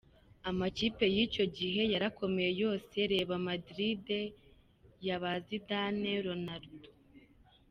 [0.49, 4.05] Amakipe y’icyo gihe yarakomeye yose, reba Madrid
[5.07, 6.89] yaba Zidane, Ronaldo,.